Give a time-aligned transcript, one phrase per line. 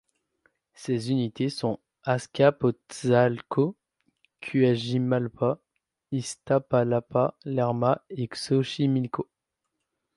[0.73, 3.75] Ces unités sont Azcapotzalco,
[4.41, 5.59] Cuajimalpa,
[6.11, 9.29] Iztapalapa, Lerma et Xochimilco.